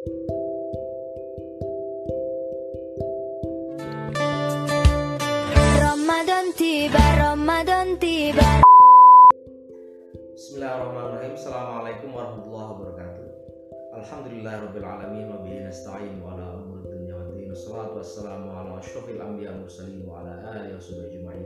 Ramadan 0.00 0.16
tiba, 6.56 7.04
Ramadan 7.20 8.00
tiba. 8.00 8.64
Bismillahirrahmanirrahim. 10.32 11.36
Assalamualaikum 11.36 12.16
warahmatullahi 12.16 12.68
wabarakatuh. 12.72 13.28
Alhamdulillahirabbil 14.00 14.88
alamin 14.88 15.36
wa 15.36 15.44
bihi 15.44 15.68
nasta'in 15.68 16.16
wa 16.24 16.32
ala 16.32 16.64
umuri 16.64 16.88
dunya 16.96 17.20
waddin. 17.20 17.52
Wassalatu 17.52 18.00
wassalamu 18.00 18.56
ala 18.56 18.80
asyrofil 18.80 19.20
anbiya 19.20 19.52
mursalin 19.52 20.00
wa 20.08 20.24
ala 20.24 20.64
alihi 20.64 20.80
washabihi 20.80 21.28
ajma'in. 21.28 21.44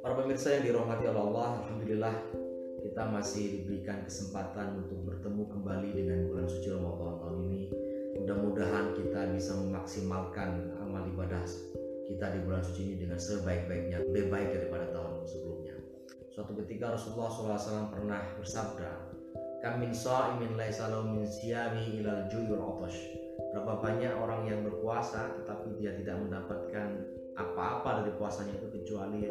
Para 0.00 0.16
pemirsa 0.16 0.56
yang 0.56 0.72
dirahmati 0.72 1.04
Allah, 1.04 1.60
alhamdulillah 1.68 2.47
kita 2.78 3.02
masih 3.10 3.60
diberikan 3.60 4.06
kesempatan 4.06 4.86
untuk 4.86 5.02
bertemu 5.02 5.42
kembali 5.50 5.90
dengan 5.94 6.18
bulan 6.30 6.46
suci 6.46 6.68
Ramadan 6.70 7.14
tahun 7.18 7.38
ini. 7.50 7.62
Mudah-mudahan 8.22 8.86
kita 8.98 9.20
bisa 9.34 9.52
memaksimalkan 9.58 10.78
amal 10.82 11.06
ibadah 11.10 11.42
kita 12.08 12.26
di 12.32 12.38
bulan 12.42 12.64
suci 12.64 12.80
ini 12.88 12.94
dengan 13.04 13.20
sebaik-baiknya, 13.20 14.00
lebih 14.08 14.32
baik 14.32 14.48
daripada 14.54 14.88
tahun 14.96 15.28
sebelumnya. 15.28 15.76
Suatu 16.32 16.56
ketika 16.64 16.96
Rasulullah 16.96 17.28
SAW 17.28 17.92
pernah 17.92 18.22
bersabda, 18.40 18.90
Kamin 19.58 19.90
sa'imin 19.90 20.54
laisa 20.54 20.86
lahu 20.86 21.18
min 21.18 21.26
siyami 21.26 21.98
ilal 21.98 22.30
juyul 22.30 22.62
otosh. 22.62 22.94
Berapa 23.50 23.82
banyak 23.82 24.14
orang 24.14 24.46
yang 24.46 24.62
berpuasa 24.62 25.34
tetapi 25.42 25.82
dia 25.82 25.98
tidak 25.98 26.14
mendapatkan 26.22 26.94
apa-apa 27.34 28.06
dari 28.06 28.14
puasanya 28.14 28.54
itu 28.54 28.70
kecuali 28.70 29.26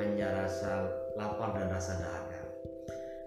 hanya 0.00 0.44
rasa 0.44 0.88
lapar 1.20 1.52
dan 1.52 1.68
rasa 1.68 2.00
dahaga. 2.00 2.37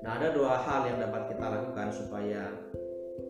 Nah, 0.02 0.18
ada 0.18 0.34
dua 0.34 0.58
hal 0.66 0.90
yang 0.90 0.98
dapat 0.98 1.30
kita 1.30 1.46
lakukan 1.46 1.88
supaya 1.94 2.50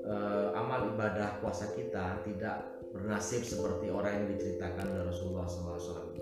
eh, 0.08 0.48
amal 0.56 0.88
ibadah 0.96 1.44
puasa 1.44 1.76
kita 1.76 2.24
tidak 2.24 2.64
bernasib 2.96 3.44
seperti 3.44 3.92
orang 3.92 4.24
yang 4.24 4.28
diceritakan 4.36 4.88
oleh 4.92 5.04
Rasulullah 5.08 5.48
SAW. 5.48 6.16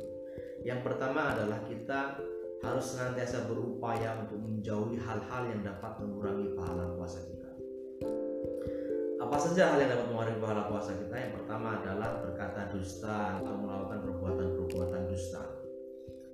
Yang 0.65 0.79
pertama 0.85 1.33
adalah 1.33 1.61
kita 1.65 2.17
harus 2.59 2.85
senantiasa 2.91 3.47
berupaya 3.47 4.19
untuk 4.19 4.41
menjauhi 4.43 4.99
hal-hal 4.99 5.43
yang 5.47 5.61
dapat 5.63 5.95
mengurangi 6.03 6.51
pahala 6.57 6.91
puasa 6.97 7.23
kita. 7.23 7.49
Apa 9.19 9.35
saja 9.39 9.71
hal 9.71 9.77
yang 9.79 9.91
dapat 9.95 10.07
mengurangi 10.11 10.39
pahala 10.41 10.63
puasa 10.67 10.91
kita? 10.97 11.15
Yang 11.15 11.33
pertama 11.41 11.79
adalah 11.79 12.09
berkata 12.25 12.73
dusta 12.73 13.39
atau 13.39 13.53
melakukan 13.55 13.99
perbuatan-perbuatan 14.03 15.01
dusta. 15.07 15.43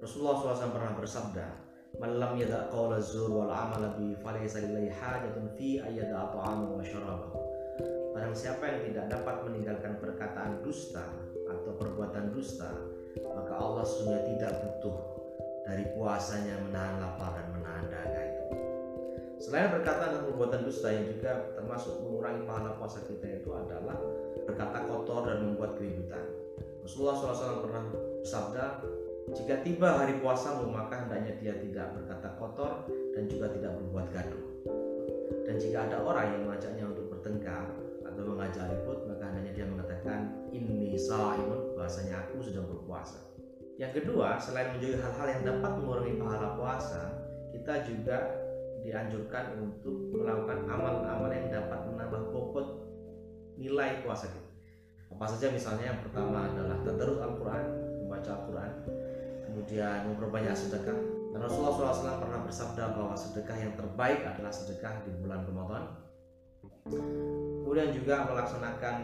Rasulullah 0.02 0.36
SAW 0.38 0.74
pernah 0.74 0.94
bersabda, 0.98 1.65
"Malam 1.98 2.36
yada 2.36 2.68
qawla 2.72 3.00
zur 3.00 3.32
wal 3.32 3.52
amala 3.52 3.96
bi 3.96 4.16
falaysa 4.20 4.64
lillahi 4.64 4.92
hajatun 4.92 5.48
fi 5.56 5.80
ayyada 5.80 6.32
ta'amu 6.36 6.76
wa 6.76 6.84
syarabahu." 6.84 7.40
Barang 8.16 8.32
siapa 8.32 8.64
yang 8.64 8.82
tidak 8.88 9.06
dapat 9.12 9.36
meninggalkan 9.44 10.00
perkataan 10.00 10.64
dusta 10.64 11.04
atau 11.52 11.72
perbuatan 11.76 12.32
dusta, 12.32 12.72
maka 13.20 13.54
Allah 13.60 13.84
sesungguhnya 13.84 14.24
tidak 14.36 14.52
butuh 14.64 14.98
dari 15.68 15.84
puasanya 15.92 16.56
menahan 16.70 17.04
lapar 17.04 17.36
dan 17.36 17.48
menahan 17.58 17.86
dahaga 17.92 18.22
itu. 18.24 18.44
Selain 19.36 19.68
perkataan 19.68 20.16
dan 20.16 20.24
perbuatan 20.32 20.62
dusta 20.64 20.88
yang 20.96 21.12
juga 21.12 21.52
termasuk 21.60 22.00
mengurangi 22.08 22.48
pahala 22.48 22.72
puasa 22.80 23.04
kita 23.04 23.44
itu 23.44 23.52
adalah 23.52 24.00
berkata 24.48 24.88
kotor 24.88 25.28
dan 25.28 25.44
membuat 25.44 25.76
keributan. 25.76 26.24
Rasulullah 26.86 27.18
SAW 27.18 27.66
pernah 27.66 27.84
bersabda, 28.22 28.66
jika 29.34 29.66
tiba 29.66 29.98
hari 29.98 30.22
puasamu 30.22 30.70
maka 30.70 31.02
hendaknya 31.02 31.34
dia 31.42 31.54
tidak 31.58 31.98
berkata 31.98 32.30
kotor 32.38 32.86
dan 33.18 33.26
juga 33.26 33.50
tidak 33.50 33.74
berbuat 33.82 34.08
gaduh. 34.14 34.46
Dan 35.50 35.56
jika 35.58 35.90
ada 35.90 35.98
orang 36.06 36.26
yang 36.30 36.42
mengajaknya 36.46 36.86
untuk 36.86 37.06
bertengkar 37.10 37.66
atau 38.06 38.22
mengajak 38.22 38.70
ribut 38.70 39.02
maka 39.10 39.24
hendaknya 39.34 39.54
dia 39.58 39.66
mengatakan 39.66 40.20
ini 40.54 40.94
saimun 40.94 41.74
bahasanya 41.74 42.22
aku 42.30 42.46
sedang 42.46 42.70
berpuasa. 42.70 43.18
Yang 43.76 44.04
kedua, 44.04 44.40
selain 44.40 44.72
menjauhi 44.78 45.02
hal-hal 45.02 45.28
yang 45.28 45.44
dapat 45.44 45.72
mengurangi 45.84 46.16
pahala 46.16 46.56
puasa, 46.56 47.02
kita 47.52 47.84
juga 47.84 48.18
dianjurkan 48.86 49.58
untuk 49.60 50.16
melakukan 50.16 50.70
amal-amal 50.70 51.28
yang 51.34 51.50
dapat 51.50 51.84
menambah 51.90 52.30
bobot 52.32 52.68
nilai 53.58 54.06
puasa 54.06 54.30
kita. 54.30 54.52
Apa 55.12 55.26
saja 55.28 55.52
misalnya 55.52 55.92
yang 55.92 56.00
pertama 56.06 56.48
adalah 56.48 56.78
tadarus 56.88 57.20
Al-Quran, 57.20 57.66
membaca 58.06 58.30
Al-Quran, 58.32 58.72
kemudian 59.56 60.12
memperbanyak 60.12 60.52
sedekah. 60.52 61.00
Dan 61.32 61.40
Rasulullah 61.40 61.96
SAW 61.96 62.20
pernah 62.28 62.44
bersabda 62.44 62.84
bahwa 62.92 63.16
sedekah 63.16 63.56
yang 63.56 63.72
terbaik 63.80 64.28
adalah 64.28 64.52
sedekah 64.52 65.00
di 65.08 65.16
bulan 65.24 65.48
Ramadan. 65.48 65.84
Kemudian 67.64 67.96
juga 67.96 68.28
melaksanakan 68.28 68.96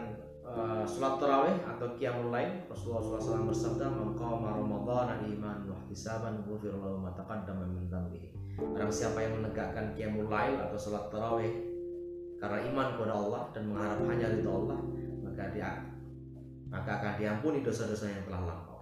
uh, 0.44 0.84
sholat 0.84 1.16
tarawih 1.16 1.56
atau 1.64 1.96
qiyamul 1.96 2.28
lail. 2.28 2.68
Rasulullah 2.68 3.00
SAW 3.00 3.48
bersabda, 3.48 3.88
"Man 3.88 4.12
qama 4.12 4.60
Ramadan 4.60 5.24
iman 5.24 5.58
wa 5.72 5.76
ihtisaban 5.88 6.44
ghufira 6.44 6.76
lahu 6.76 7.00
ma 7.00 7.16
taqaddama 7.16 7.64
min 7.72 7.88
dhanbihi." 7.88 8.60
Barang 8.76 8.92
siapa 8.92 9.24
yang 9.24 9.40
menegakkan 9.40 9.96
qiyamul 9.96 10.28
lail 10.28 10.60
atau 10.60 10.76
sholat 10.76 11.08
tarawih 11.08 11.52
karena 12.36 12.58
iman 12.68 12.86
kepada 12.96 13.12
Allah 13.16 13.42
dan 13.56 13.62
mengharap 13.72 13.98
hanya 14.04 14.26
ridho 14.28 14.52
Allah, 14.52 14.78
maka 15.24 15.44
dia 15.56 15.70
maka 16.68 16.90
akan 17.00 17.12
diampuni 17.20 17.60
dosa-dosa 17.64 18.08
yang 18.08 18.24
telah 18.28 18.48
lampau. 18.48 18.81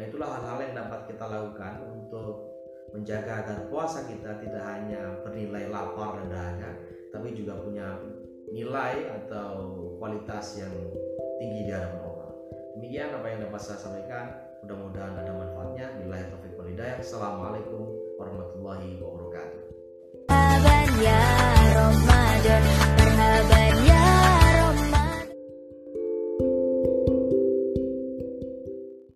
Nah, 0.00 0.08
itulah 0.08 0.32
hal-hal 0.32 0.58
yang 0.64 0.74
dapat 0.80 1.12
kita 1.12 1.28
lakukan 1.28 1.84
untuk 1.92 2.56
menjaga 2.96 3.44
agar 3.44 3.68
puasa 3.68 4.08
kita 4.08 4.40
tidak 4.40 4.64
hanya 4.64 5.20
bernilai 5.20 5.68
lapar 5.68 6.16
dan 6.16 6.32
dahaga, 6.32 6.72
tapi 7.12 7.36
juga 7.36 7.60
punya 7.60 8.00
nilai 8.48 9.12
atau 9.12 9.76
kualitas 10.00 10.56
yang 10.56 10.72
tinggi 11.36 11.68
di 11.68 11.72
hadapan 11.76 12.00
Allah. 12.00 12.32
Demikian 12.80 13.12
apa 13.12 13.26
yang 13.28 13.40
dapat 13.44 13.60
saya 13.60 13.76
sampaikan. 13.76 14.24
Mudah-mudahan 14.64 15.20
ada 15.20 15.32
manfaatnya. 15.36 15.86
Bila 16.00 16.16
taufik 16.32 16.56
wal. 16.56 16.72
Assalamualaikum 16.80 17.82
warahmatullahi 18.16 18.96
wabarakatuh. 19.04 19.62
Ya 21.04 21.24
Ramadan 21.76 22.99